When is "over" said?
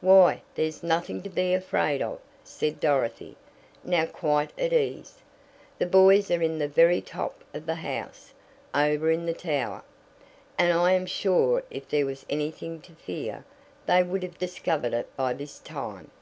8.72-9.10